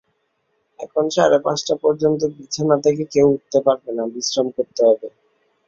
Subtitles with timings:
[0.79, 5.07] এখন সাড়ে পাঁচটা পর্যন্ত বিছানা থেকে কেউ উঠতে পারবে না– বিশ্রাম করতে হবে।